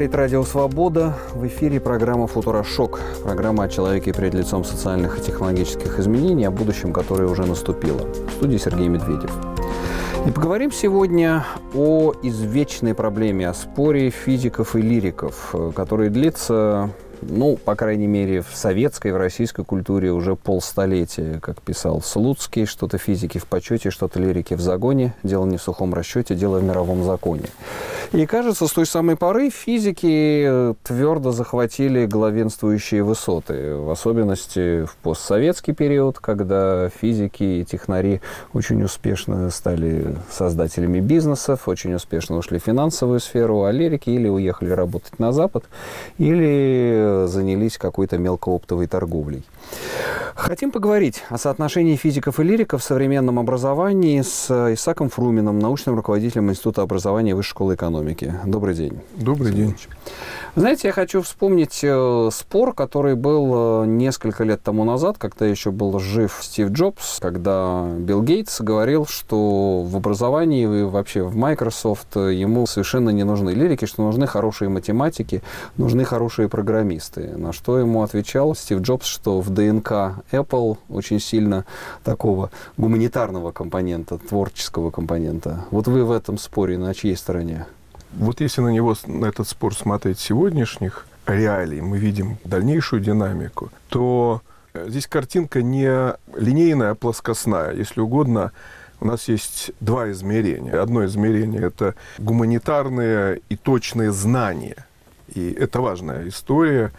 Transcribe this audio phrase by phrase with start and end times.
[0.00, 1.14] Говорит Радио Свобода.
[1.34, 3.00] В эфире программа «Футурошок».
[3.22, 8.08] Программа о человеке перед лицом социальных и технологических изменений, о будущем, которое уже наступило.
[8.28, 9.30] В студии Сергей Медведев.
[10.26, 11.44] И поговорим сегодня
[11.74, 16.88] о извечной проблеме, о споре физиков и лириков, который длится
[17.22, 22.98] ну, по крайней мере, в советской, в российской культуре уже полстолетия, как писал Слуцкий, что-то
[22.98, 27.04] физики в почете, что-то лирики в загоне, дело не в сухом расчете, дело в мировом
[27.04, 27.44] законе.
[28.12, 34.96] И кажется, с той самой поры физики э, твердо захватили главенствующие высоты, в особенности в
[34.96, 38.20] постсоветский период, когда физики и технари
[38.52, 44.70] очень успешно стали создателями бизнесов, очень успешно ушли в финансовую сферу, а лирики или уехали
[44.70, 45.64] работать на Запад,
[46.18, 49.44] или занялись какой-то мелкооптовой торговлей.
[50.34, 56.50] Хотим поговорить о соотношении физиков и лириков в современном образовании с Исаком Фрумином, научным руководителем
[56.50, 58.34] Института образования Высшей школы экономики.
[58.46, 59.00] Добрый день.
[59.16, 59.76] Добрый день.
[60.56, 65.70] Знаете, я хочу вспомнить э, спор, который был э, несколько лет тому назад, когда еще
[65.70, 72.16] был жив Стив Джобс, когда Билл Гейтс говорил, что в образовании и вообще в Microsoft
[72.16, 75.42] ему совершенно не нужны лирики, что нужны хорошие математики,
[75.76, 76.99] нужны хорошие программисты.
[77.36, 81.64] На что ему отвечал Стив Джобс, что в ДНК Apple очень сильно
[82.04, 85.64] такого гуманитарного компонента, творческого компонента.
[85.70, 87.66] Вот вы в этом споре на чьей стороне?
[88.12, 94.42] Вот если на него, на этот спор смотреть сегодняшних реалий, мы видим дальнейшую динамику, то
[94.74, 97.72] э, здесь картинка не линейная, а плоскостная.
[97.72, 98.52] Если угодно,
[99.00, 100.80] у нас есть два измерения.
[100.80, 104.86] Одно измерение– это гуманитарные и точные знания.
[105.34, 106.92] И это важная история.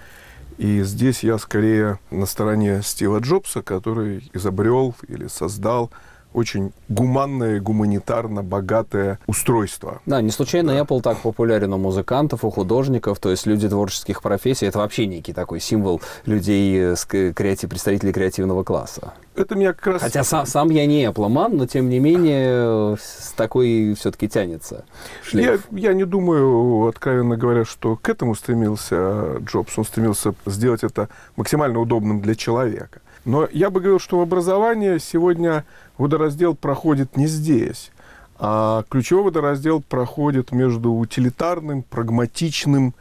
[0.57, 5.91] И здесь я скорее на стороне Стива Джобса, который изобрел или создал
[6.33, 10.01] очень гуманное, гуманитарно богатое устройство.
[10.05, 10.79] Да, не случайно да.
[10.79, 14.65] Apple так популярен у музыкантов, у художников, то есть люди творческих профессий.
[14.65, 19.13] Это вообще некий такой символ людей, с креатив, представителей креативного класса.
[19.35, 20.01] Это меня как раз...
[20.01, 24.85] Хотя сам, сам я не Apple но тем не менее с такой все-таки тянется.
[25.31, 29.77] Я, я не думаю, откровенно говоря, что к этому стремился Джобс.
[29.77, 33.01] Он стремился сделать это максимально удобным для человека.
[33.23, 35.63] Но я бы говорил, что образование сегодня
[36.01, 37.91] водораздел проходит не здесь,
[38.37, 42.93] а ключевой водораздел проходит между утилитарным, прагматичным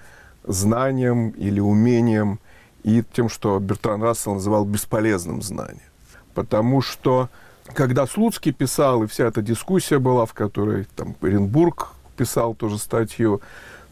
[0.44, 2.38] знанием или умением
[2.82, 5.80] и тем, что Бертран Рассел называл бесполезным знанием.
[6.34, 7.28] Потому что
[7.74, 13.40] когда Слуцкий писал, и вся эта дискуссия была, в которой там Оренбург писал тоже статью,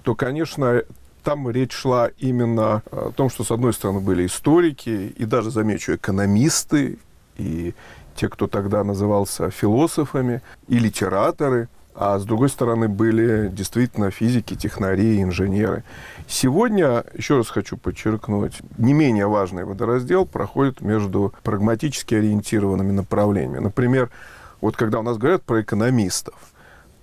[0.03, 0.83] то, конечно,
[1.23, 5.95] там речь шла именно о том, что, с одной стороны, были историки, и даже, замечу,
[5.95, 6.99] экономисты,
[7.37, 7.75] и
[8.19, 15.23] те, кто тогда назывался философами, и литераторы, а с другой стороны были действительно физики, технари,
[15.23, 15.85] инженеры.
[16.27, 23.59] Сегодня, еще раз хочу подчеркнуть, не менее важный водораздел проходит между прагматически ориентированными направлениями.
[23.59, 24.11] Например,
[24.61, 26.35] вот когда у нас говорят про экономистов,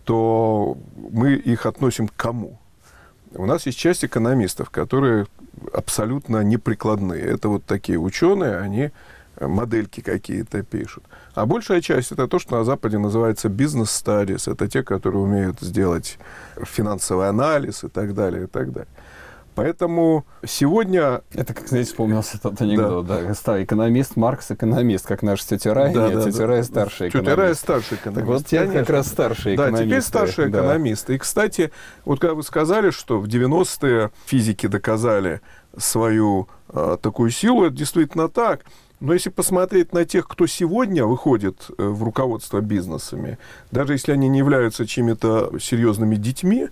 [0.03, 0.77] то
[1.11, 2.59] мы их относим к кому?
[3.33, 5.27] У нас есть часть экономистов, которые
[5.73, 7.21] абсолютно неприкладные.
[7.21, 8.91] Это вот такие ученые, они
[9.39, 11.03] модельки какие-то пишут.
[11.33, 14.47] А большая часть это то, что на Западе называется бизнес-стадис.
[14.47, 16.17] Это те, которые умеют сделать
[16.63, 18.87] финансовый анализ и так далее, и так далее.
[19.55, 21.21] Поэтому сегодня...
[21.33, 23.21] Это, как, знаете, вспомнился тот анекдот, да.
[23.45, 23.63] да.
[23.63, 25.93] Экономист, Маркс экономист, как наш тетя Рай.
[25.93, 26.47] Да, Нет, да, тетя да.
[26.47, 27.31] Рай старший экономист.
[27.31, 28.15] Тетя Рай старший экономист.
[28.15, 29.83] Так вот, те как раз старшие экономисты.
[29.83, 30.59] Да, теперь старшие да.
[30.59, 31.15] экономисты.
[31.15, 31.71] И, кстати,
[32.03, 35.39] вот когда вы сказали, что в 90-е физики доказали
[35.77, 38.65] свою э, такую силу, это действительно так.
[38.99, 43.37] Но если посмотреть на тех, кто сегодня выходит э, в руководство бизнесами,
[43.71, 46.69] даже если они не являются чьими-то серьезными детьми,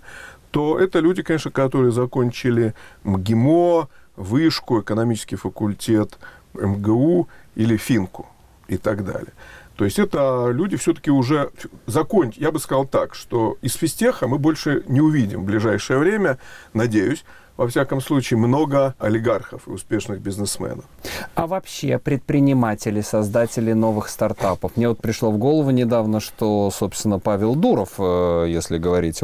[0.50, 6.18] то это люди, конечно, которые закончили МГИМО, Вышку, экономический факультет
[6.54, 8.28] МГУ или Финку
[8.68, 9.32] и так далее.
[9.76, 11.50] То есть это люди все-таки уже
[11.86, 12.44] закончили.
[12.44, 16.38] Я бы сказал так, что из физтеха мы больше не увидим в ближайшее время,
[16.72, 17.24] надеюсь,
[17.56, 20.84] во всяком случае, много олигархов и успешных бизнесменов.
[21.34, 24.76] А вообще предприниматели, создатели новых стартапов.
[24.76, 29.22] Мне вот пришло в голову недавно, что, собственно, Павел Дуров, э, если говорить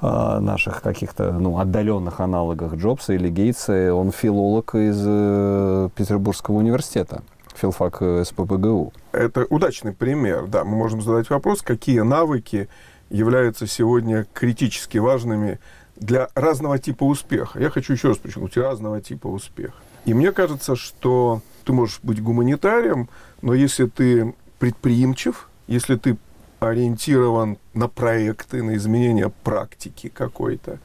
[0.00, 7.22] о наших каких-то ну, отдаленных аналогах Джобса или Гейтса, он филолог из э, Петербургского университета
[7.54, 8.92] филфак СПБГУ.
[9.10, 10.64] Это удачный пример, да.
[10.64, 12.68] Мы можем задать вопрос, какие навыки
[13.10, 15.58] являются сегодня критически важными
[16.00, 17.60] для разного типа успеха.
[17.60, 19.76] Я хочу еще раз подчеркнуть, разного типа успеха.
[20.04, 23.08] И мне кажется, что ты можешь быть гуманитарием,
[23.42, 26.16] но если ты предприимчив, если ты
[26.60, 30.78] ориентирован на проекты, на изменение практики какой-то,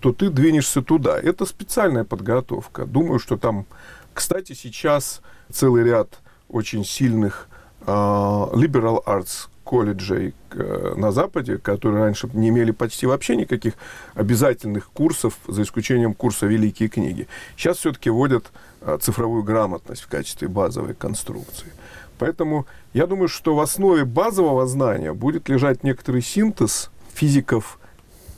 [0.00, 1.18] то ты двинешься туда.
[1.18, 2.84] Это специальная подготовка.
[2.84, 3.66] Думаю, что там,
[4.12, 7.48] кстати, сейчас целый ряд очень сильных
[7.86, 13.74] uh, liberal arts колледжей э, на Западе, которые раньше не имели почти вообще никаких
[14.14, 17.26] обязательных курсов, за исключением курса «Великие книги».
[17.56, 21.72] Сейчас все-таки вводят э, цифровую грамотность в качестве базовой конструкции.
[22.18, 27.78] Поэтому я думаю, что в основе базового знания будет лежать некоторый синтез физиков,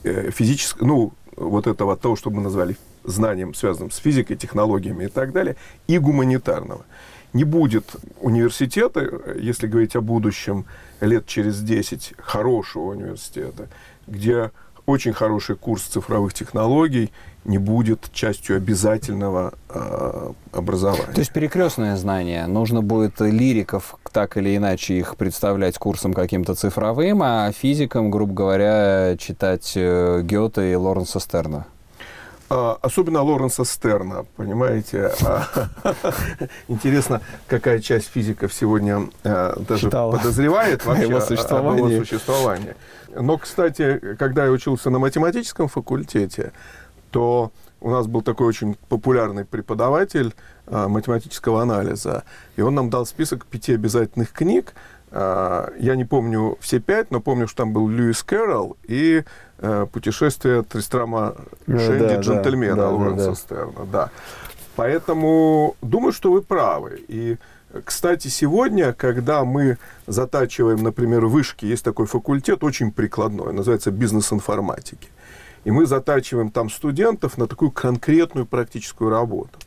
[0.05, 5.09] э, физического, ну, вот этого того, что мы назвали знанием, связанным с физикой, технологиями и
[5.09, 5.57] так далее,
[5.89, 6.85] и гуманитарного.
[7.33, 7.85] Не будет
[8.21, 9.09] университета,
[9.39, 10.65] если говорить о будущем,
[11.01, 13.69] лет через 10 хорошего университета,
[14.07, 14.51] где
[14.87, 17.13] очень хороший курс цифровых технологий
[17.45, 21.13] не будет частью обязательного э, образования.
[21.13, 22.47] То есть перекрестное знание.
[22.47, 29.17] Нужно будет лириков так или иначе их представлять курсом каким-то цифровым, а физикам, грубо говоря,
[29.19, 31.67] читать э, Гёте и Лоренса Стерна.
[32.51, 35.13] А, особенно Лоренса Стерна, понимаете.
[35.23, 35.69] А,
[36.69, 41.85] интересно, какая часть физиков сегодня а, даже подозревает вообще его существование.
[41.85, 42.75] о его существовании.
[43.15, 46.53] Но, кстати, когда я учился на математическом факультете,
[47.11, 50.35] то у нас был такой очень популярный преподаватель
[50.67, 52.25] математического анализа,
[52.57, 54.75] и он нам дал список пяти обязательных книг.
[55.11, 59.25] Я не помню все пять, но помню, что там был Льюис Кэрролл и
[59.61, 61.35] Э, путешествие Тристрама
[61.67, 63.35] ну, Шенди, да, джентльмена да, Лоренса да.
[63.35, 63.85] Стерна.
[63.91, 64.11] Да.
[64.77, 67.03] Поэтому думаю, что вы правы.
[67.09, 67.39] И,
[67.85, 75.09] кстати, сегодня, когда мы затачиваем, например, вышки, есть такой факультет очень прикладной, называется бизнес информатики.
[75.65, 79.59] И мы затачиваем там студентов на такую конкретную практическую работу.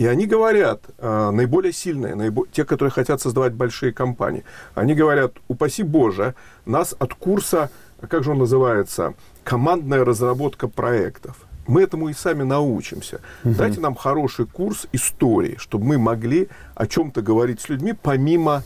[0.00, 2.46] И они говорят, э, наиболее сильные, наибо...
[2.50, 4.44] те, которые хотят создавать большие компании,
[4.74, 7.70] они говорят, упаси Боже, нас от курса
[8.00, 9.14] а как же он называется,
[9.44, 11.36] командная разработка проектов.
[11.66, 13.20] Мы этому и сами научимся.
[13.44, 13.54] Угу.
[13.54, 18.62] Дайте нам хороший курс истории, чтобы мы могли о чем-то говорить с людьми помимо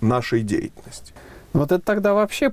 [0.00, 1.14] нашей деятельности.
[1.52, 2.52] Вот это тогда вообще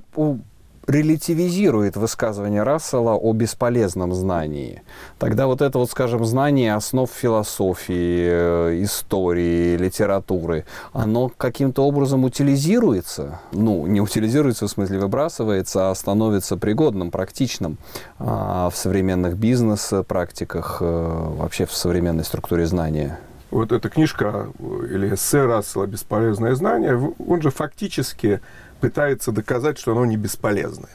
[0.86, 4.82] релятивизирует высказывание Рассела о бесполезном знании.
[5.18, 13.40] Тогда вот это вот, скажем, знание основ философии, э, истории, литературы, оно каким-то образом утилизируется,
[13.52, 17.78] ну, не утилизируется, в смысле выбрасывается, а становится пригодным, практичным
[18.18, 23.18] а, в современных бизнес-практиках, э, вообще в современной структуре знания
[23.52, 28.40] вот эта книжка э, или эссе Рассела «Бесполезное знание», он же фактически
[28.82, 30.90] пытается доказать, что оно не бесполезное.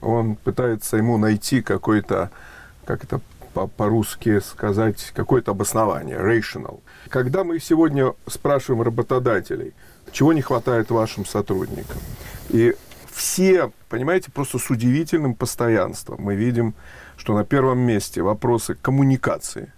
[0.00, 2.30] Он пытается ему найти какой-то,
[2.84, 3.20] как это
[3.76, 6.80] по-русски сказать, какое-то обоснование, rational.
[7.08, 9.72] Когда мы сегодня спрашиваем работодателей,
[10.10, 11.98] чего не хватает вашим сотрудникам,
[12.48, 12.74] и
[13.12, 16.74] все, понимаете, просто с удивительным постоянством мы видим,
[17.16, 19.72] что на первом месте вопросы коммуникации,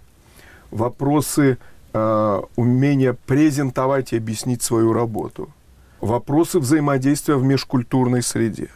[0.71, 1.59] вопросы
[1.93, 5.53] э, умения презентовать и объяснить свою работу–
[6.01, 8.69] вопросы взаимодействия в межкультурной среде.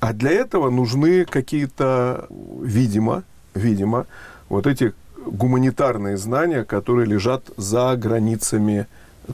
[0.00, 2.28] А для этого нужны какие-то,
[2.62, 3.24] видимо,
[3.54, 4.06] видимо,
[4.48, 4.94] вот эти
[5.26, 8.86] гуманитарные знания, которые лежат за границами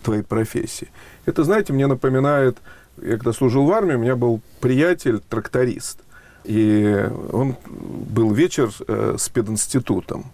[0.02, 0.88] твоей профессии.
[1.26, 2.56] Это, знаете, мне напоминает,
[3.02, 5.98] я когда служил в армии, у меня был приятель, тракторист.
[6.44, 10.26] И он был вечер э, с пединститутом.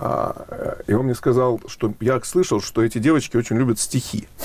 [0.00, 4.28] А, и он мне сказал, что я слышал, что эти девочки очень любят стихи.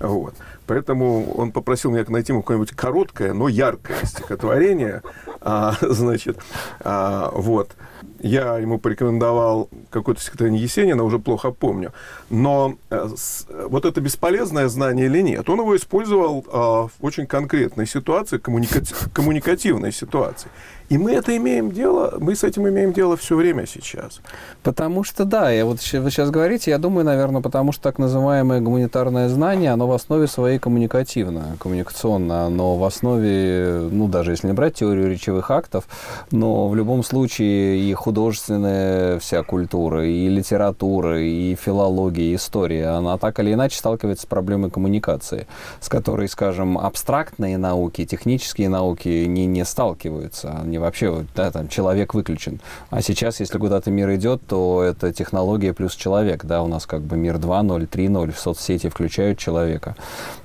[0.00, 0.34] Вот.
[0.66, 5.02] Поэтому он попросил меня найти ему какое-нибудь короткое, но яркое стихотворение.
[5.40, 6.38] А, значит,
[6.80, 7.74] а, вот.
[8.20, 11.92] Я ему порекомендовал какое-то стихотворение Есенина, уже плохо помню.
[12.28, 17.26] Но а, с, вот это бесполезное знание или нет, он его использовал а, в очень
[17.26, 20.50] конкретной ситуации, коммуникати- коммуникативной ситуации.
[20.88, 24.20] И мы это имеем дело, мы с этим имеем дело все время сейчас.
[24.62, 28.60] Потому что, да, я вот вы сейчас говорите, я думаю, наверное, потому что так называемое
[28.60, 34.54] гуманитарное знание, оно в основе своей коммуникативно, коммуникационно, оно в основе, ну, даже если не
[34.54, 35.84] брать теорию речевых актов,
[36.30, 43.18] но в любом случае и художественная вся культура, и литература, и филология, и история, она
[43.18, 45.46] так или иначе сталкивается с проблемой коммуникации,
[45.80, 52.14] с которой, скажем, абстрактные науки, технические науки не, не сталкиваются, они вообще, да, там, человек
[52.14, 52.60] выключен.
[52.90, 57.02] А сейчас, если куда-то мир идет, то это технология плюс человек, да, у нас как
[57.02, 59.96] бы мир 2.0, 3.0, в соцсети включают человека.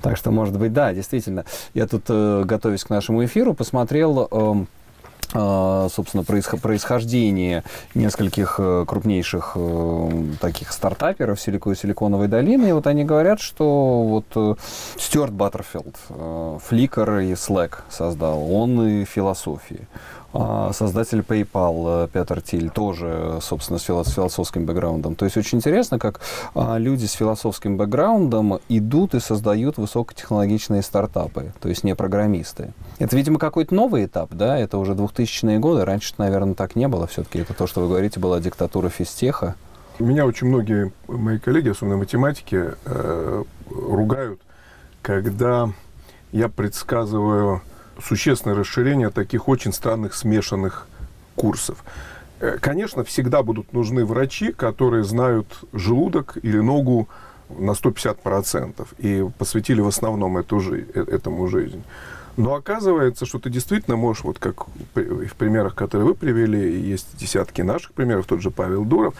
[0.02, 1.44] Так что, может быть, да, действительно.
[1.72, 4.28] Я тут, э, готовясь к нашему эфиру, посмотрел...
[4.30, 4.64] Э,
[5.90, 7.64] собственно, происхождение
[7.94, 9.56] нескольких э, крупнейших
[10.40, 12.68] таких стартаперов Силиконовой долины.
[12.68, 14.58] И вот они говорят, что вот
[14.96, 19.88] Стюарт Баттерфилд, Flickr и Slack создал, он и философии.
[20.36, 25.14] А создатель PayPal Петр Тиль тоже, собственно, с философским бэкграундом.
[25.14, 26.20] То есть очень интересно, как
[26.56, 32.72] а, люди с философским бэкграундом идут и создают высокотехнологичные стартапы, то есть не программисты.
[32.98, 34.58] Это, видимо, какой-то новый этап, да?
[34.58, 35.84] Это уже 2000-е годы.
[35.84, 37.06] Раньше, наверное, так не было.
[37.06, 39.54] Все-таки это то, что вы говорите, была диктатура физтеха.
[40.00, 44.40] Меня очень многие мои коллеги, особенно математики, э, ругают,
[45.00, 45.70] когда
[46.32, 47.62] я предсказываю
[48.02, 50.86] существенное расширение таких очень странных смешанных
[51.34, 51.84] курсов.
[52.40, 57.08] Э, конечно, всегда будут нужны врачи, которые знают желудок или ногу
[57.48, 61.82] на 150% и посвятили в основном эту, э, этому жизнь.
[62.36, 67.62] Но оказывается, что ты действительно можешь, вот как в примерах, которые вы привели, есть десятки
[67.62, 69.14] наших примеров, тот же Павел Дуров,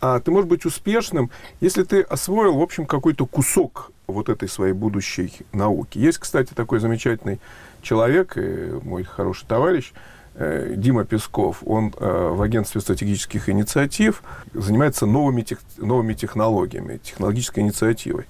[0.00, 1.30] а ты можешь быть успешным,
[1.60, 5.98] если ты освоил, в общем, какой-то кусок вот этой своей будущей науки.
[5.98, 7.40] Есть, кстати, такой замечательный
[7.86, 8.36] человек,
[8.82, 9.92] мой хороший товарищ,
[10.34, 17.62] э, Дима Песков, он э, в агентстве стратегических инициатив занимается новыми, тех, новыми технологиями, технологической
[17.62, 18.26] инициативой.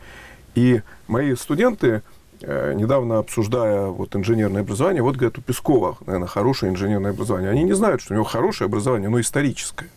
[0.54, 2.02] И мои студенты,
[2.42, 7.50] э, недавно обсуждая вот инженерное образование, вот говорят, у Пескова, наверное, хорошее инженерное образование.
[7.50, 9.88] Они не знают, что у него хорошее образование, но историческое.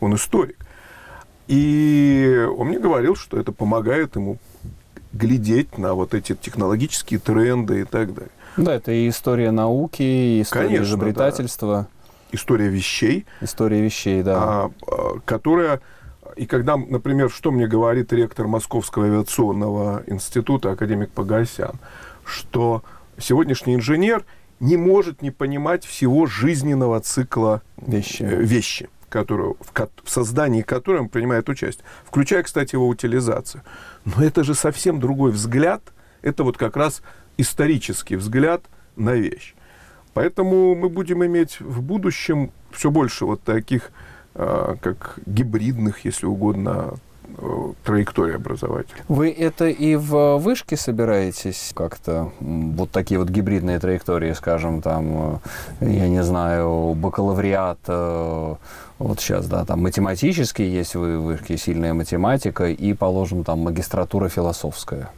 [0.00, 0.56] Он историк.
[1.46, 4.38] И он мне говорил, что это помогает ему
[5.12, 8.32] глядеть на вот эти технологические тренды и так далее.
[8.56, 11.88] Да, это и история науки, и история Конечно, изобретательства.
[11.88, 12.16] Да.
[12.32, 13.26] История вещей.
[13.40, 14.36] История вещей, да.
[14.36, 15.80] А, а, которая...
[16.36, 21.78] И когда, например, что мне говорит ректор Московского авиационного института, академик Погосян,
[22.24, 22.82] что
[23.18, 24.24] сегодняшний инженер
[24.58, 28.22] не может не понимать всего жизненного цикла вещи.
[28.22, 33.62] Э, вещи которую, в, в создании которой он принимает участие, включая, кстати, его утилизацию.
[34.04, 37.00] Но это же совсем другой взгляд, это вот как раз
[37.36, 38.62] исторический взгляд
[38.96, 39.54] на вещь.
[40.12, 43.90] Поэтому мы будем иметь в будущем все больше вот таких,
[44.34, 46.94] э, как гибридных, если угодно,
[47.36, 49.02] Э, траектории образовательной.
[49.08, 55.40] Вы это и в вышке собираетесь как-то, вот такие вот гибридные траектории, скажем, там,
[55.80, 58.54] э, я не знаю, бакалавриат, э,
[58.98, 65.10] вот сейчас, да, там математический есть в вышке, сильная математика, и, положим, там магистратура философская.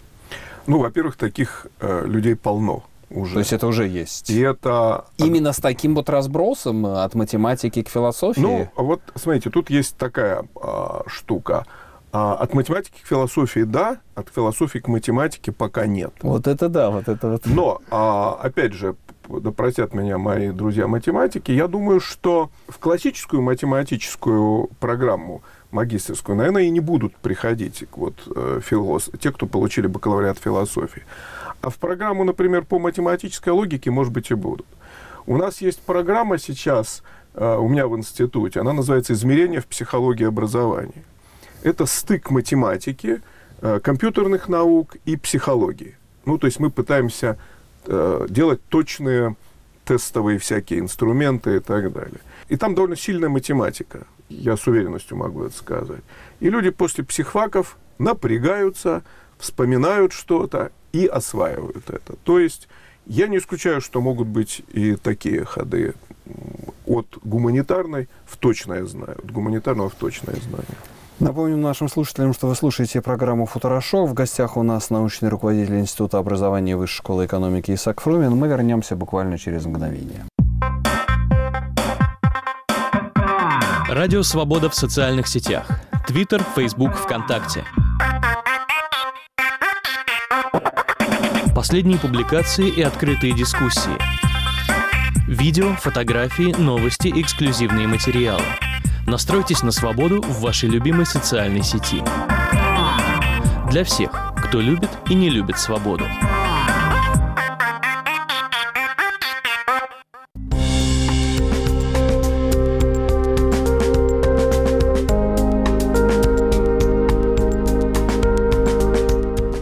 [0.66, 3.34] Ну, во-первых, таких э, людей полно уже.
[3.34, 4.30] То есть это уже есть.
[4.30, 5.06] И это...
[5.18, 8.40] Именно с таким вот разбросом от математики к философии?
[8.40, 11.66] Ну, вот смотрите, тут есть такая э, штука.
[12.12, 16.14] А от математики к философии да, от философии к математике пока нет.
[16.22, 17.42] Вот это да, вот это вот.
[17.44, 18.96] Но, а, опять же,
[19.28, 25.42] да простят меня мои друзья математики, я думаю, что в классическую математическую программу
[25.76, 31.02] магистрскую, наверное, и не будут приходить вот, э, филос, те, кто получили бакалавриат философии.
[31.60, 34.66] А в программу, например, по математической логике, может быть, и будут.
[35.26, 37.02] У нас есть программа сейчас
[37.34, 41.04] э, у меня в институте, она называется «Измерение в психологии образования»
[41.62, 43.20] это стык математики,
[43.60, 45.96] э, компьютерных наук и психологии.
[46.24, 47.36] Ну, то есть мы пытаемся
[48.28, 49.36] делать точные
[49.86, 52.20] тестовые всякие инструменты и так далее.
[52.48, 56.02] И там довольно сильная математика, я с уверенностью могу это сказать.
[56.40, 59.04] И люди после психфаков напрягаются,
[59.38, 62.16] вспоминают что-то и осваивают это.
[62.24, 62.68] То есть
[63.06, 65.94] я не исключаю, что могут быть и такие ходы
[66.84, 70.76] от гуманитарной в точное знание, от гуманитарного в точное знание.
[71.18, 74.10] Напомним нашим слушателям, что вы слушаете программу «Футурошок».
[74.10, 78.36] В гостях у нас научный руководитель Института образования и Высшей школы экономики Исаак Фрумин.
[78.36, 80.26] Мы вернемся буквально через мгновение.
[83.88, 85.66] Радио «Свобода» в социальных сетях.
[86.06, 87.64] Твиттер, Фейсбук, ВКонтакте.
[91.54, 93.96] Последние публикации и открытые дискуссии.
[95.26, 98.42] Видео, фотографии, новости, эксклюзивные материалы–
[99.06, 102.02] Настройтесь на свободу в вашей любимой социальной сети.
[103.70, 106.04] Для всех, кто любит и не любит свободу.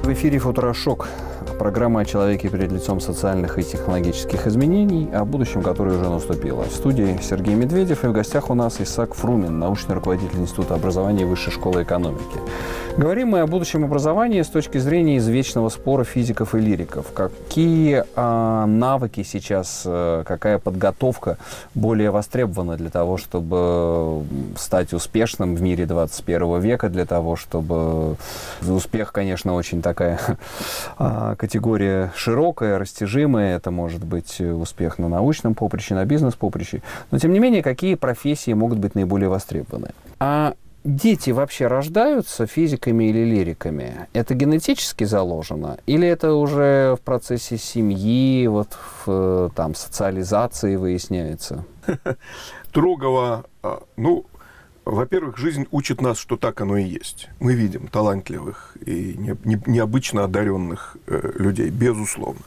[0.09, 1.07] Эфире «Футурошок»
[1.65, 6.65] Программа о человеке перед лицом социальных и технологических изменений, о будущем, которое уже наступило.
[6.65, 11.23] В студии Сергей Медведев и в гостях у нас Исаак Фрумин, научный руководитель Института образования
[11.23, 12.39] и Высшей школы экономики.
[12.97, 17.11] Говорим мы о будущем образовании с точки зрения извечного спора физиков и лириков.
[17.13, 21.37] Какие э, навыки сейчас, э, какая подготовка
[21.75, 24.25] более востребована для того, чтобы
[24.57, 28.17] стать успешным в мире 21 века, для того, чтобы
[28.63, 30.21] успех, конечно, очень такая
[30.97, 33.57] э, категория широкая, растяжимая.
[33.57, 36.81] Это может быть успех на научном поприще, на бизнес-поприще.
[37.11, 39.89] Но, тем не менее, какие профессии могут быть наиболее востребованы?
[40.21, 44.07] А дети вообще рождаются физиками или лириками?
[44.13, 45.79] Это генетически заложено?
[45.87, 48.77] Или это уже в процессе семьи, вот
[49.07, 51.65] в там, социализации выясняется?
[52.69, 54.27] Строгого, а, ну,
[54.85, 57.29] во-первых, жизнь учит нас, что так оно и есть.
[57.41, 59.17] Мы видим талантливых и
[59.67, 62.43] необычно одаренных э, людей, безусловно.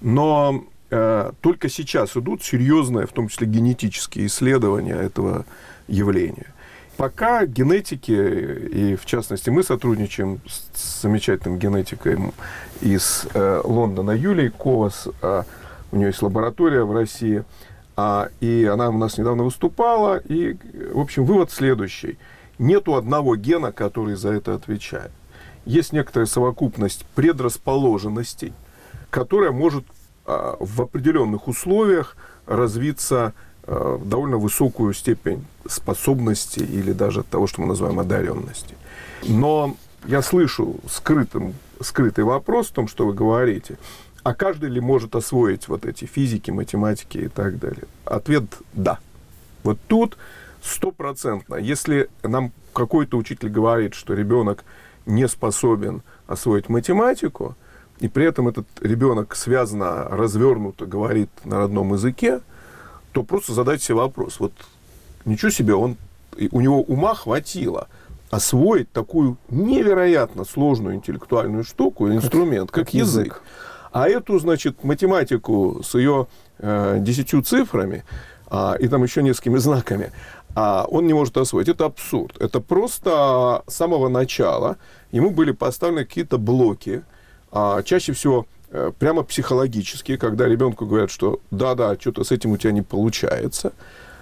[0.00, 5.44] Но э, только сейчас идут серьезные, в том числе генетические исследования этого
[5.88, 6.46] явления–
[7.00, 12.34] Пока генетики, и в частности мы сотрудничаем с замечательным генетиком
[12.82, 15.44] из э, Лондона Юлией Ковас, э,
[15.92, 17.42] у нее есть лаборатория в России,
[17.96, 20.58] э, и она у нас недавно выступала, и,
[20.92, 22.18] в общем, вывод следующий.
[22.58, 25.10] Нету одного гена, который за это отвечает.
[25.64, 28.52] Есть некоторая совокупность предрасположенностей,
[29.08, 29.86] которая может
[30.26, 32.14] э, в определенных условиях
[32.44, 33.32] развиться
[33.66, 38.74] довольно высокую степень способности или даже того, что мы называем одаренности.
[39.22, 39.76] Но
[40.06, 43.78] я слышу скрытым, скрытый вопрос в том, что вы говорите,
[44.22, 47.84] а каждый ли может освоить вот эти физики, математики и так далее?
[48.04, 48.98] Ответ– да.
[49.62, 50.16] Вот тут
[50.62, 51.56] стопроцентно.
[51.56, 54.64] Если нам какой-то учитель говорит, что ребенок
[55.06, 57.56] не способен освоить математику,
[57.98, 62.40] и при этом этот ребенок связано, развернуто говорит на родном языке,
[63.12, 64.40] то просто задать себе вопрос.
[64.40, 64.52] Вот
[65.24, 65.96] ничего себе, он,
[66.50, 67.88] у него ума хватило
[68.30, 73.26] освоить такую невероятно сложную интеллектуальную штуку, инструмент, как, как язык.
[73.26, 73.42] язык.
[73.92, 78.04] А эту, значит, математику с ее э, десятью цифрами
[78.50, 80.12] а, и там еще несколькими знаками,
[80.54, 81.68] а он не может освоить.
[81.68, 82.36] Это абсурд.
[82.40, 84.76] Это просто с самого начала
[85.12, 87.02] ему были поставлены какие-то блоки,
[87.52, 88.46] а, чаще всего
[88.98, 93.72] прямо психологически, когда ребенку говорят, что да-да, что-то с этим у тебя не получается,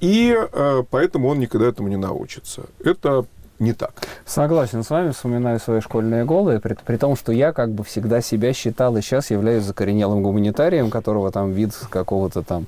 [0.00, 2.62] и э, поэтому он никогда этому не научится.
[2.84, 3.26] Это
[3.58, 3.92] не так.
[4.24, 8.20] Согласен с вами, вспоминаю свои школьные голы, при, при том, что я как бы всегда
[8.20, 12.66] себя считал и сейчас являюсь закоренелым гуманитарием, которого там вид какого-то там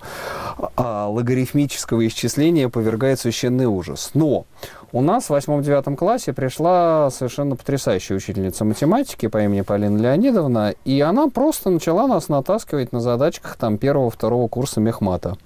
[0.76, 4.10] а, логарифмического исчисления повергает священный ужас.
[4.14, 4.46] Но
[4.92, 11.00] у нас в восьмом-девятом классе пришла совершенно потрясающая учительница математики по имени Полина Леонидовна, и
[11.00, 15.36] она просто начала нас натаскивать на задачках там первого-второго курса мехмата.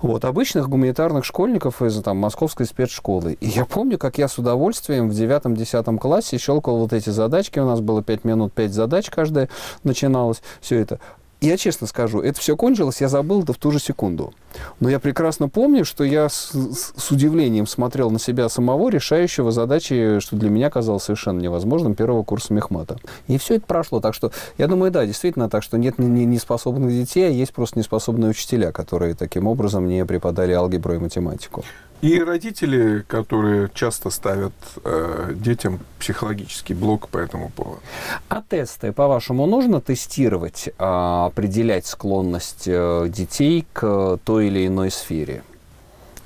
[0.00, 3.34] Вот, обычных гуманитарных школьников из там, московской спецшколы.
[3.34, 7.58] И я помню, как я с удовольствием в девятом-десятом классе щелкал вот эти задачки.
[7.58, 9.48] У нас было пять минут, пять задач каждая
[9.84, 10.42] начиналось.
[10.60, 11.00] Все это.
[11.42, 14.32] Я честно скажу, это все кончилось, я забыл это в ту же секунду.
[14.78, 20.20] Но я прекрасно помню, что я с, с удивлением смотрел на себя самого, решающего задачи,
[20.20, 22.98] что для меня казалось совершенно невозможным, первого курса мехмата.
[23.26, 23.98] И все это прошло.
[23.98, 28.30] Так что, я думаю, да, действительно так, что нет неспособных детей, а есть просто неспособные
[28.30, 31.64] учителя, которые таким образом не преподали алгебру и математику.
[32.02, 34.52] И родители, которые часто ставят
[34.84, 37.80] э, детям психологический блок по этому поводу.
[38.28, 45.44] А тесты, по-вашему, нужно тестировать, э, определять склонность э, детей к той или иной сфере?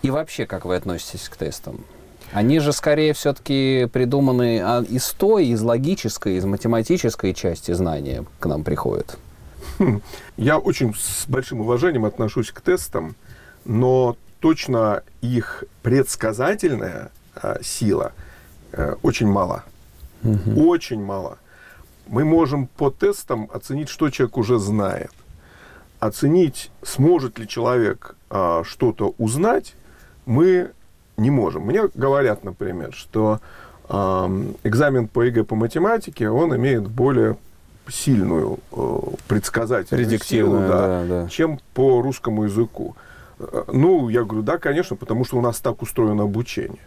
[0.01, 1.85] И вообще, как вы относитесь к тестам?
[2.33, 8.47] Они же скорее все-таки придуманы а, из той, из логической, из математической части знания к
[8.47, 9.19] нам приходят.
[9.79, 10.01] Хм.
[10.39, 13.15] Я очень с большим уважением отношусь к тестам,
[13.67, 18.13] но точно их предсказательная а, сила
[18.73, 19.65] а, очень мала.
[20.23, 20.69] Угу.
[20.69, 21.39] Очень мало.
[22.07, 25.11] Мы можем по тестам оценить, что человек уже знает.
[25.99, 29.75] Оценить, сможет ли человек а, что-то узнать,
[30.27, 30.71] мы
[31.17, 31.63] не можем.
[31.63, 33.41] Мне говорят, например, что
[33.89, 34.31] а,
[34.63, 37.37] экзамен по ЕГЭ по математике, он имеет более
[37.89, 41.29] сильную э, предсказательную силу, да, да, да.
[41.29, 42.95] чем по русскому языку.
[43.39, 46.81] Ну, я говорю, да, конечно, потому что у нас так устроено обучение.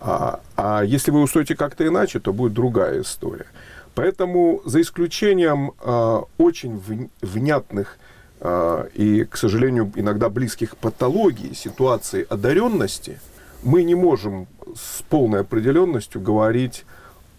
[0.00, 3.46] А, а если вы устроите как-то иначе, то будет другая история.
[3.94, 6.82] Поэтому, за исключением а, очень
[7.20, 7.98] внятных
[8.40, 13.20] а, и, к сожалению, иногда близких патологий, ситуации одаренности,
[13.62, 16.84] мы не можем с полной определенностью говорить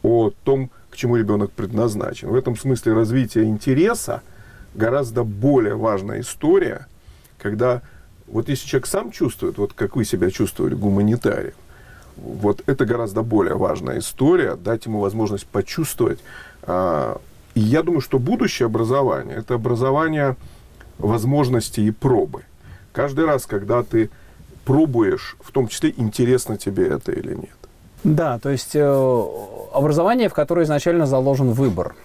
[0.04, 2.30] о том, к чему ребенок предназначен.
[2.30, 4.22] В этом смысле развитие интереса
[4.74, 6.88] гораздо более важная история,
[7.38, 7.82] когда
[8.34, 11.54] вот если человек сам чувствует, вот как вы себя чувствовали, гуманитарием,
[12.18, 16.20] Вот это гораздо более важная история, дать ему возможность почувствовать.
[16.64, 17.20] А,
[17.54, 20.36] и я думаю, что будущее образование– это образование
[20.98, 22.44] возможности и пробы.
[22.92, 24.10] Каждый раз, когда ты
[24.66, 27.58] пробуешь, в том числе, интересно тебе это или нет.
[28.04, 29.26] Да, то есть э,
[29.74, 31.96] образование, в которое изначально заложен выбор.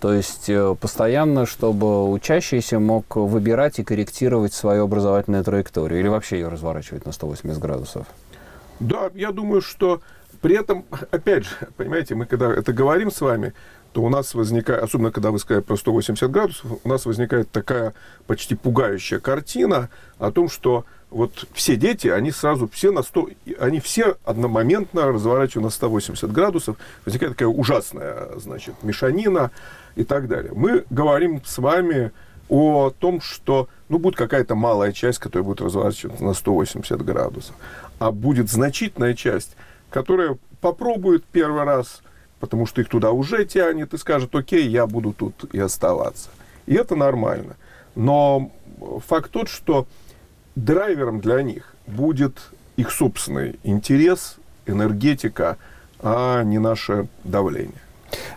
[0.00, 6.36] То есть э, постоянно, чтобы учащийся мог выбирать и корректировать свою образовательную траекторию или вообще
[6.36, 8.06] ее разворачивать на 180 градусов.
[8.80, 10.00] Да, я думаю, что
[10.40, 13.54] при этом, опять же, понимаете, мы когда это говорим с вами,
[13.92, 17.94] то у нас возникает, особенно когда вы сказали про 180 градусов, у нас возникает такая
[18.26, 23.80] почти пугающая картина о том, что вот все дети, они сразу все на 100, они
[23.80, 29.50] все одномоментно разворачиваются на 180 градусов, возникает такая ужасная, значит, мешанина
[29.98, 30.52] и так далее.
[30.54, 32.12] Мы говорим с вами
[32.48, 37.56] о том, что ну, будет какая-то малая часть, которая будет разворачиваться на 180 градусов,
[37.98, 39.56] а будет значительная часть,
[39.90, 42.02] которая попробует первый раз,
[42.38, 46.30] потому что их туда уже тянет, и скажет, окей, я буду тут и оставаться.
[46.66, 47.56] И это нормально.
[47.96, 48.52] Но
[49.04, 49.88] факт тот, что
[50.54, 55.56] драйвером для них будет их собственный интерес, энергетика,
[55.98, 57.82] а не наше давление.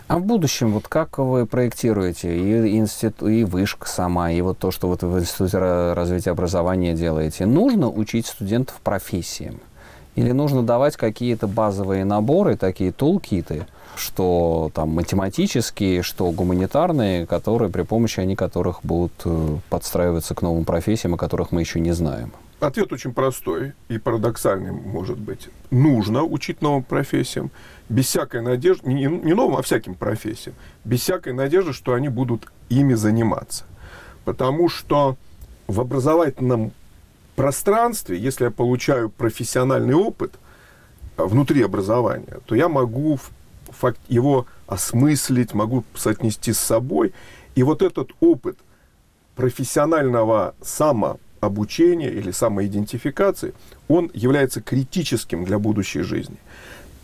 [0.08, 4.70] А в будущем, вот как вы проектируете и институт, и вышка сама, и вот то,
[4.70, 9.60] что вот в Институте развития образования делаете, нужно учить студентов профессиям?
[10.14, 17.82] Или нужно давать какие-то базовые наборы, такие тулкиты, что там математические, что гуманитарные, которые при
[17.82, 22.32] помощи они которых будут э, подстраиваться к новым профессиям, о которых мы еще не знаем?
[22.60, 25.48] Ответ очень простой и парадоксальный, может быть.
[25.70, 27.50] Нужно учить новым профессиям,
[27.92, 32.50] без всякой надежды, не, не новым, а всяким профессиям, без всякой надежды, что они будут
[32.70, 33.64] ими заниматься.
[34.24, 35.16] Потому что
[35.66, 36.72] в образовательном
[37.36, 40.32] пространстве, если я получаю профессиональный опыт
[41.16, 43.18] а, внутри образования, то я могу
[43.68, 47.12] факт, его осмыслить, могу соотнести с собой.
[47.54, 48.58] И вот этот опыт
[49.34, 53.52] профессионального самообучения или самоидентификации,
[53.88, 56.36] он является критическим для будущей жизни.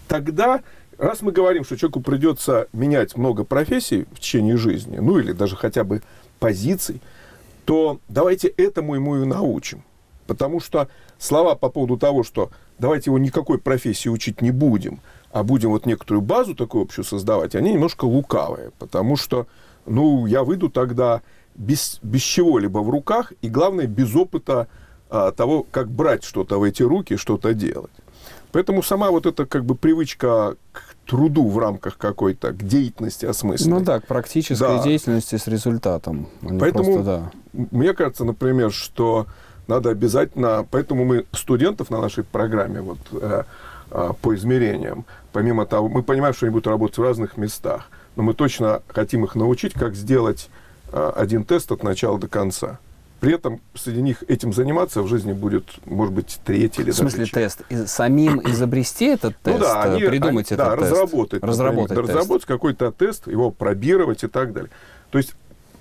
[0.08, 0.62] Тогда,
[0.96, 5.54] раз мы говорим, что человеку придется менять много профессий в течение жизни, ну или даже
[5.54, 6.02] хотя бы
[6.38, 7.00] позиций,
[7.66, 9.82] то давайте этому ему и научим.
[10.26, 15.42] Потому что слова по поводу того, что давайте его никакой профессии учить не будем, а
[15.42, 18.70] будем вот некоторую базу такую общую создавать, они немножко лукавые.
[18.78, 19.46] Потому что,
[19.84, 21.20] ну, я выйду тогда
[21.54, 24.68] без, без чего-либо в руках, и главное, без опыта
[25.10, 27.90] а, того, как брать что-то в эти руки, что-то делать.
[28.52, 33.78] Поэтому сама вот эта как бы привычка к труду в рамках какой-то, к деятельности осмысленной.
[33.78, 34.82] Ну да, к практической да.
[34.82, 36.28] деятельности с результатом.
[36.42, 37.30] А Поэтому просто, да.
[37.52, 39.26] мне кажется, например, что
[39.66, 43.44] надо обязательно, поэтому мы студентов на нашей программе вот, э,
[43.90, 48.22] э, по измерениям, помимо того, мы понимаем, что они будут работать в разных местах, но
[48.22, 50.48] мы точно хотим их научить, как сделать
[50.90, 52.78] э, один тест от начала до конца.
[53.20, 57.20] При этом среди них этим заниматься в жизни будет, может быть, третий или В смысле
[57.20, 57.62] даже тест?
[57.68, 59.58] И самим изобрести этот тест?
[59.58, 60.92] Ну да, они, придумать они, этот да, тест?
[60.92, 61.42] разработать.
[61.42, 64.70] Разработать, например, разработать какой-то тест, его пробировать и так далее.
[65.10, 65.34] То есть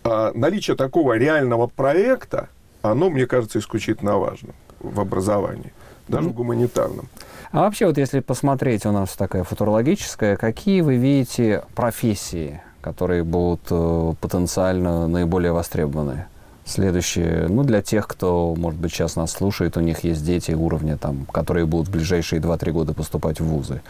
[0.03, 2.49] а, наличие такого реального проекта,
[2.81, 5.73] оно, мне кажется, исключительно важно в образовании,
[6.07, 6.31] даже mm.
[6.31, 7.07] в гуманитарном.
[7.51, 13.61] А вообще, вот если посмотреть, у нас такая футурологическая, какие вы видите профессии, которые будут
[13.69, 16.25] э, потенциально наиболее востребованы?
[16.67, 20.97] Следующее, ну, для тех, кто, может быть, сейчас нас слушает, у них есть дети уровня,
[20.97, 23.81] там, которые будут в ближайшие 2-3 года поступать в вузы.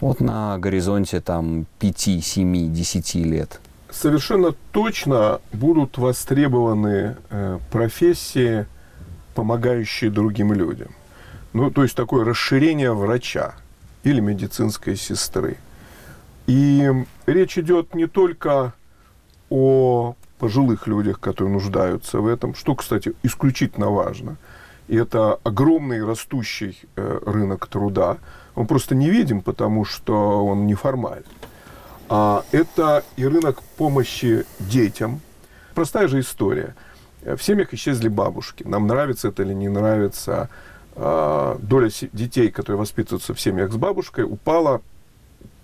[0.00, 8.66] Вот на горизонте, там, 5, 7, 10 лет совершенно точно будут востребованы э, профессии,
[9.34, 10.88] помогающие другим людям.
[11.52, 13.54] Ну, то есть такое расширение врача
[14.02, 15.56] или медицинской сестры.
[16.46, 16.90] И
[17.26, 18.74] речь идет не только
[19.48, 24.36] о пожилых людях, которые нуждаются в этом, что, кстати, исключительно важно.
[24.88, 28.18] И это огромный растущий э, рынок труда.
[28.54, 31.24] Он просто не видим, потому что он неформальный.
[32.08, 35.20] А, это и рынок помощи детям.
[35.74, 36.74] Простая же история.
[37.22, 38.62] В семьях исчезли бабушки.
[38.62, 40.48] Нам нравится это или не нравится.
[40.94, 44.80] А, доля детей, которые воспитываются в семьях с бабушкой, упала,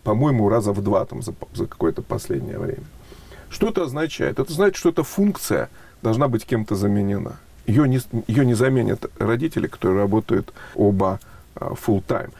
[0.02, 2.84] по-моему, раза в два там, за, за какое-то последнее время.
[3.52, 4.38] Что это означает?
[4.38, 5.68] Это значит, что эта функция
[6.02, 7.36] должна быть кем-то заменена.
[7.66, 11.20] Ее не, ее не заменят родители, которые работают оба
[11.54, 12.30] а, full-time.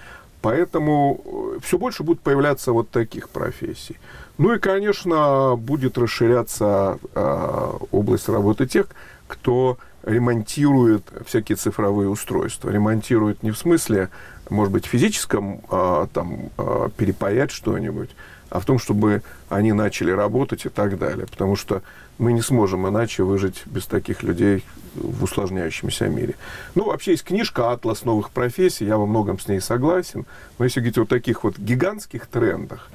[0.40, 3.96] Поэтому э, все больше будет появляться вот таких профессий.
[4.38, 8.87] Ну и, конечно, будет расширяться э, область работы тех,
[9.29, 12.70] кто ремонтирует всякие цифровые устройства.
[12.70, 14.11] Ремонтирует не в смысле
[14.53, 18.11] может быть, физическом а, там, а, перепаять что-нибудь,
[18.53, 21.27] а в том, чтобы они начали работать и так далее.
[21.27, 21.83] Потому что
[22.19, 24.62] мы не сможем иначе выжить без таких людей
[24.95, 26.35] в усложняющемся мире.
[26.75, 30.27] Ну, вообще есть книжка «Атлас новых профессий», я во многом с ней согласен.
[30.59, 32.91] Но если говорить о таких вот гигантских трендах,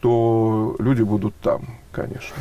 [0.00, 2.34] то люди будут там, конечно.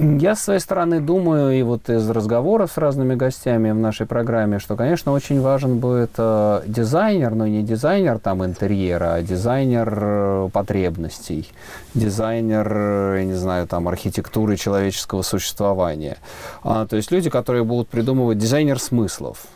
[0.00, 4.60] Я, с своей стороны, думаю, и вот из разговоров с разными гостями в нашей программе,
[4.60, 10.50] что, конечно, очень важен будет э, дизайнер, но не дизайнер там интерьера, а дизайнер э,
[10.52, 11.48] потребностей,
[11.94, 16.18] дизайнер, э, я не знаю, там, архитектуры человеческого существования.
[16.62, 19.48] А, то есть люди, которые будут придумывать дизайнер смыслов,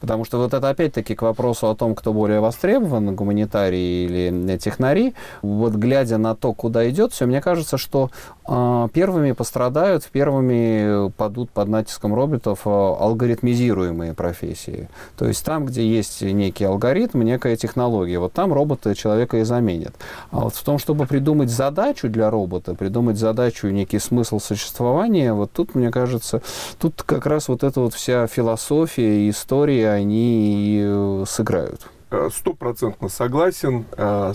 [0.00, 5.14] Потому что вот это опять-таки к вопросу о том, кто более востребован, гуманитарии или технари.
[5.42, 8.10] Вот глядя на то, куда идет все, мне кажется, что
[8.48, 14.88] э, первыми пострадают, первыми падут под натиском роботов э, алгоритмизируемые профессии.
[15.16, 19.94] То есть там, где есть некий алгоритм, некая технология, вот там роботы человека и заменят.
[20.30, 25.52] А вот в том, чтобы придумать задачу для робота, придумать задачу, некий смысл существования, вот
[25.52, 26.42] тут, мне кажется,
[26.78, 31.88] тут как раз вот эта вот вся философия и история они э, сыграют.
[32.12, 34.32] Э, стопроцентно согласен э,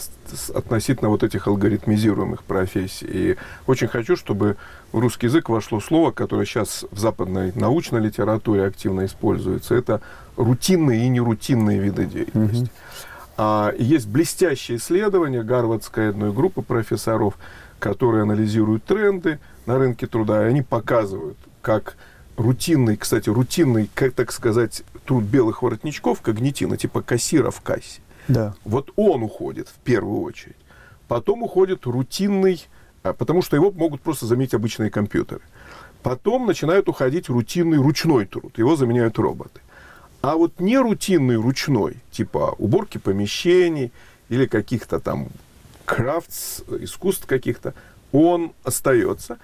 [0.54, 3.08] относительно вот этих алгоритмизируемых профессий.
[3.10, 3.38] И
[3.68, 4.56] очень хочу, чтобы
[4.94, 9.76] в русский язык вошло слово, которое сейчас в западной научной литературе активно используется.
[9.76, 10.00] Это
[10.38, 12.72] рутинные и нерутинные виды деятельности.
[13.38, 17.34] А, есть блестящее исследование гарвардской одной группы профессоров,
[17.80, 21.98] которые анализируют тренды на рынке труда, и они показывают, как
[22.38, 28.02] рутинный, кстати, рутинный, как так сказать, труд белых воротничков, когнитивно, типа кассира в кассе.
[28.28, 28.56] Да.
[28.64, 30.56] Вот он уходит в первую очередь.
[31.08, 32.66] Потом уходит рутинный,
[33.04, 35.42] а, потому что его могут просто заменить обычные компьютеры.
[36.02, 39.62] Потом начинают уходить рутинный ручной труд, его заменяют роботы.
[40.22, 43.92] А вот не рутинный ручной, типа уборки помещений
[44.30, 45.28] или каких-то там
[45.86, 47.76] крафтс, искусств каких-то,
[48.12, 49.38] он остается.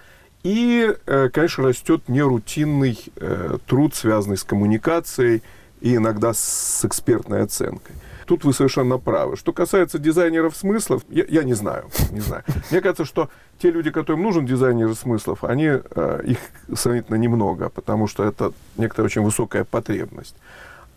[0.44, 5.44] И, э, конечно, растет нерутинный э, труд, связанный с коммуникацией
[5.82, 7.96] и иногда с экспертной оценкой.
[8.26, 9.36] Тут вы совершенно правы.
[9.36, 12.44] Что касается дизайнеров смыслов, я, я не знаю, не знаю.
[12.72, 16.40] Мне кажется, что те люди, которым нужен дизайнер смыслов, они, э, их
[16.74, 20.36] сравнительно немного, потому что это некоторая очень высокая потребность.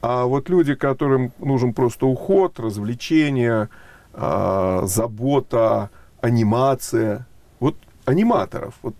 [0.00, 3.70] А вот люди, которым нужен просто уход, развлечение,
[4.12, 5.88] забота,
[6.20, 7.26] анимация,
[7.58, 8.94] вот аниматоров, вот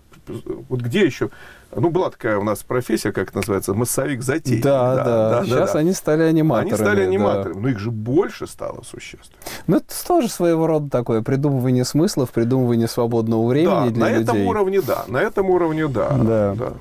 [0.68, 1.30] вот где еще?
[1.76, 4.60] Ну, была такая у нас профессия, как это называется, массовик затей.
[4.60, 5.30] Да, да, да.
[5.40, 6.70] да Сейчас да, они стали аниматорами.
[6.70, 7.60] Они стали аниматорами, да.
[7.60, 9.40] но их же больше стало существенно.
[9.66, 14.24] Ну, это тоже своего рода такое придумывание смыслов, придумывание свободного времени да, для на людей.
[14.26, 16.10] на этом уровне да, на этом уровне да.
[16.10, 16.54] Да.
[16.54, 16.72] да.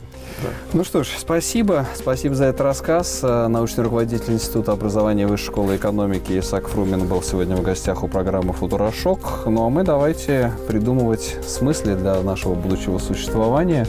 [0.74, 1.86] Ну что ж, спасибо.
[1.96, 3.20] Спасибо за этот рассказ.
[3.24, 8.08] Э, научный руководитель Института образования Высшей школы экономики Исаак Фрумин был сегодня в гостях у
[8.08, 9.46] программы «Футурошок».
[9.46, 13.88] Ну а мы давайте придумывать смыслы для нашего будущего существования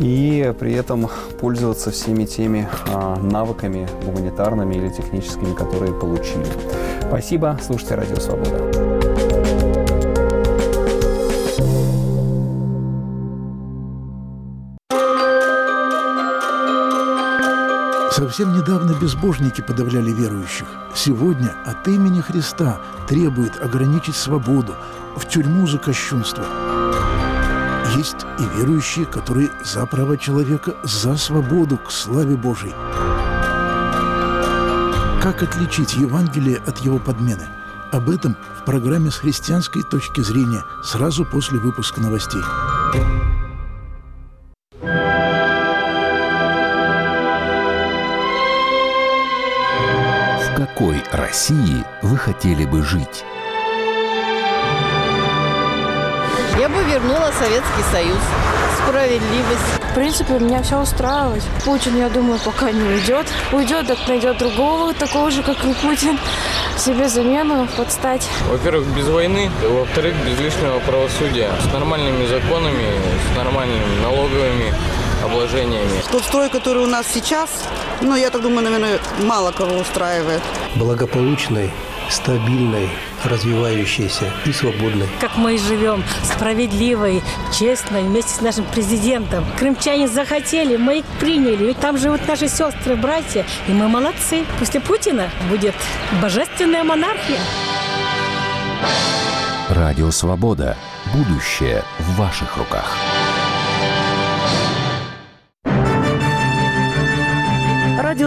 [0.00, 1.08] и при этом
[1.40, 6.46] пользоваться всеми теми а, навыками гуманитарными или техническими, которые получили.
[7.08, 7.58] Спасибо.
[7.64, 9.07] Слушайте «Радио Свобода».
[18.10, 20.66] Совсем недавно безбожники подавляли верующих.
[20.94, 24.74] Сегодня от имени Христа требует ограничить свободу,
[25.16, 26.44] в тюрьму за кощунство.
[27.96, 32.74] Есть и верующие, которые за права человека, за свободу к славе Божией.
[35.22, 37.46] Как отличить Евангелие от его подмены?
[37.90, 42.42] Об этом в программе с христианской точки зрения сразу после выпуска новостей.
[50.78, 53.24] Какой России вы хотели бы жить?
[56.56, 58.18] Я бы вернула Советский Союз.
[58.84, 59.90] Справедливость.
[59.90, 61.42] В принципе, меня все устраивает.
[61.64, 63.26] Путин, я думаю, пока не уйдет.
[63.50, 66.16] Уйдет, так найдет другого, такого же, как и Путин.
[66.76, 68.28] Себе замену подстать.
[68.48, 69.50] Во-первых, без войны.
[69.60, 71.50] Во-вторых, без лишнего правосудия.
[71.60, 72.86] С нормальными законами,
[73.32, 74.72] с нормальными налоговыми
[75.24, 76.02] обложениями.
[76.10, 77.50] Тот строй, который у нас сейчас,
[78.00, 80.42] ну, я так думаю, наверное, мало кого устраивает.
[80.76, 81.70] Благополучной,
[82.10, 82.88] стабильной,
[83.24, 85.08] развивающейся и свободной.
[85.20, 87.22] Как мы живем, справедливой,
[87.56, 89.44] честной, вместе с нашим президентом.
[89.58, 91.66] Крымчане захотели, мы их приняли.
[91.66, 94.44] Ведь там живут наши сестры, братья, и мы молодцы.
[94.58, 95.74] После Путина будет
[96.22, 97.40] божественная монархия.
[99.68, 100.76] Радио «Свобода».
[101.12, 102.96] Будущее в ваших руках.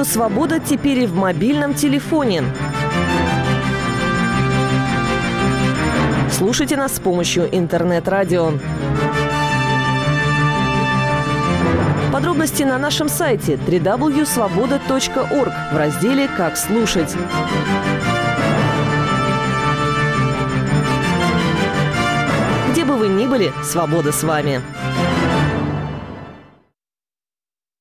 [0.02, 2.44] Радио «Свобода» теперь и в мобильном телефоне.
[6.32, 8.54] Слушайте нас с помощью интернет-радио.
[12.12, 17.16] Подробности на нашем сайте www.svoboda.org в разделе «Как слушать».
[22.72, 24.64] Где бы вы ни были, свобода с вами.